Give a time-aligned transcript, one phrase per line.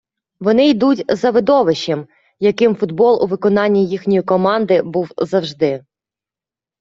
[0.39, 2.07] Вони йдуть за видовищем,
[2.39, 5.85] яким футбол у виконанні їхньої команди був завжди.